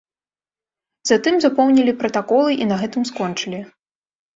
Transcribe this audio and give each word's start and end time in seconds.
Затым 1.11 1.39
запоўнілі 1.45 1.97
пратаколы 2.03 2.51
і 2.61 2.65
на 2.75 2.83
гэтым 2.85 3.03
скончылі. 3.15 3.67